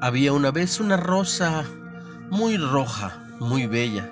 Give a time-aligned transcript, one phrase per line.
[0.00, 1.64] Había una vez una rosa
[2.30, 4.08] muy roja, muy bella.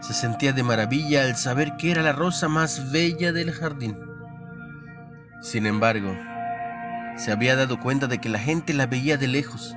[0.00, 3.96] Se sentía de maravilla al saber que era la rosa más bella del jardín.
[5.40, 6.14] Sin embargo,
[7.16, 9.74] se había dado cuenta de que la gente la veía de lejos.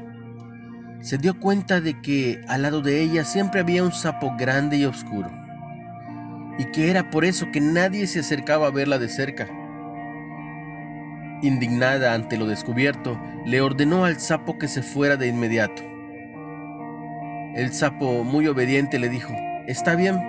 [1.00, 4.86] Se dio cuenta de que al lado de ella siempre había un sapo grande y
[4.86, 5.32] oscuro,
[6.59, 9.48] y que era por eso que nadie se acercaba a verla de cerca.
[11.41, 15.81] Indignada ante lo descubierto, le ordenó al sapo que se fuera de inmediato.
[17.55, 19.33] El sapo, muy obediente, le dijo,
[19.67, 20.19] Está bien,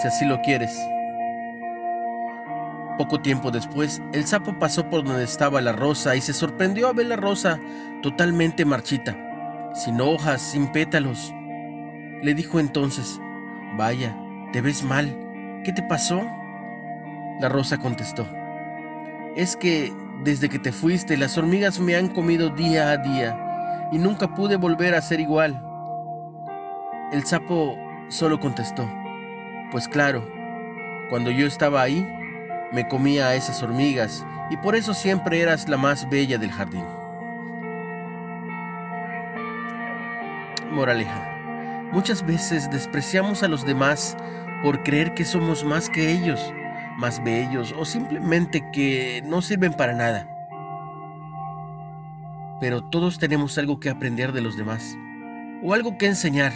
[0.00, 0.78] si así lo quieres.
[2.98, 6.92] Poco tiempo después, el sapo pasó por donde estaba la rosa y se sorprendió a
[6.92, 7.58] ver la rosa
[8.02, 9.16] totalmente marchita,
[9.74, 11.32] sin hojas, sin pétalos.
[12.22, 13.20] Le dijo entonces,
[13.76, 14.16] Vaya,
[14.52, 15.16] te ves mal,
[15.64, 16.28] ¿qué te pasó?
[17.40, 18.26] La rosa contestó,
[19.36, 19.92] Es que
[20.24, 24.56] desde que te fuiste, las hormigas me han comido día a día y nunca pude
[24.56, 25.62] volver a ser igual.
[27.12, 28.88] El sapo solo contestó,
[29.70, 30.28] pues claro,
[31.08, 32.06] cuando yo estaba ahí,
[32.72, 36.84] me comía a esas hormigas y por eso siempre eras la más bella del jardín.
[40.72, 44.16] Moraleja, muchas veces despreciamos a los demás
[44.62, 46.52] por creer que somos más que ellos
[46.98, 50.28] más bellos o simplemente que no sirven para nada.
[52.60, 54.96] Pero todos tenemos algo que aprender de los demás
[55.62, 56.52] o algo que enseñar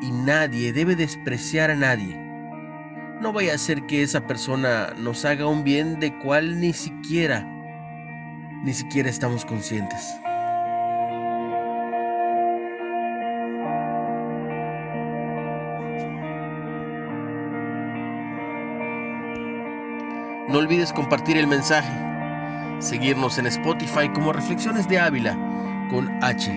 [0.00, 2.16] y nadie debe despreciar a nadie.
[3.20, 7.44] No vaya a ser que esa persona nos haga un bien de cual ni siquiera,
[8.62, 10.14] ni siquiera estamos conscientes.
[20.48, 21.92] No olvides compartir el mensaje,
[22.78, 25.36] seguirnos en Spotify como Reflexiones de Ávila
[25.90, 26.50] con H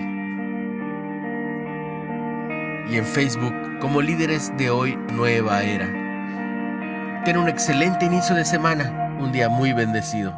[2.90, 5.86] y en Facebook como Líderes de Hoy Nueva Era.
[7.26, 10.32] Ten un excelente inicio de semana, un día muy bendecido.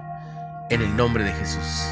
[0.70, 1.88] En el nombre de Jesús.